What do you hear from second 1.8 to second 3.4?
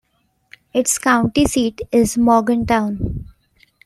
is Morgantown.